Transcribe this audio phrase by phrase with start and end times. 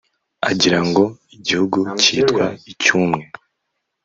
[0.51, 1.03] agira ngo
[1.35, 3.23] igihugu cyitwa icy’umwe